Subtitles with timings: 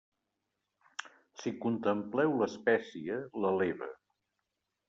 [1.43, 3.95] Si contempleu l'espècie, l'eleva.